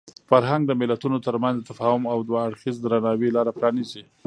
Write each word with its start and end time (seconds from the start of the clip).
فرهنګ 0.29 0.61
د 0.67 0.71
ملتونو 0.81 1.17
ترمنځ 1.27 1.55
د 1.59 1.65
تفاهم 1.71 2.03
او 2.13 2.19
دوه 2.27 2.39
اړخیز 2.47 2.75
درناوي 2.79 3.29
لاره 3.35 3.51
پرانیزي. 3.57 4.03